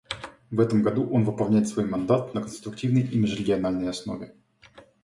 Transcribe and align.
В 0.49 0.59
этом 0.59 0.81
году 0.81 1.07
он 1.13 1.25
выполняет 1.25 1.67
свой 1.67 1.85
мандат 1.85 2.33
на 2.33 2.41
конструктивной 2.41 3.03
и 3.03 3.19
межрегиональной 3.19 3.89
основе. 3.91 4.33